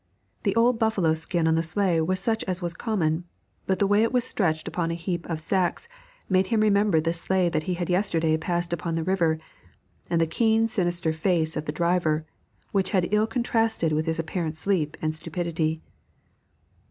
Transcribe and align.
The 0.41 0.55
old 0.55 0.79
buffalo 0.79 1.13
skin 1.13 1.47
on 1.47 1.53
the 1.53 1.61
sleigh 1.61 2.01
was 2.01 2.19
such 2.19 2.43
as 2.45 2.59
was 2.59 2.73
common, 2.73 3.23
but 3.67 3.77
the 3.77 3.85
way 3.85 4.01
it 4.01 4.11
was 4.11 4.23
stretched 4.23 4.67
upon 4.67 4.89
a 4.89 4.95
heap 4.95 5.27
of 5.29 5.39
sacks 5.39 5.87
made 6.27 6.47
him 6.47 6.61
remember 6.61 6.99
the 6.99 7.13
sleigh 7.13 7.49
that 7.49 7.61
he 7.69 7.75
had 7.75 7.87
yesterday 7.87 8.35
passed 8.35 8.73
upon 8.73 8.95
the 8.95 9.03
river, 9.03 9.37
and 10.09 10.19
the 10.19 10.25
keen 10.25 10.67
sinister 10.67 11.13
face 11.13 11.55
of 11.55 11.65
the 11.65 11.71
driver, 11.71 12.25
which 12.71 12.89
had 12.89 13.13
ill 13.13 13.27
contrasted 13.27 13.91
with 13.91 14.07
his 14.07 14.17
apparent 14.17 14.57
sleep 14.57 14.97
and 15.03 15.13
stupidity. 15.13 15.83